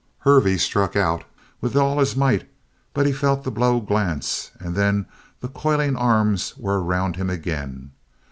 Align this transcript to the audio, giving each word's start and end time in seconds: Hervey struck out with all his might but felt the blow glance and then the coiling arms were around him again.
Hervey 0.21 0.57
struck 0.57 0.95
out 0.95 1.25
with 1.61 1.75
all 1.75 1.99
his 1.99 2.15
might 2.15 2.49
but 2.91 3.05
felt 3.13 3.43
the 3.43 3.51
blow 3.51 3.79
glance 3.79 4.49
and 4.59 4.73
then 4.73 5.05
the 5.41 5.47
coiling 5.47 5.95
arms 5.95 6.57
were 6.57 6.81
around 6.83 7.17
him 7.17 7.29
again. 7.29 7.91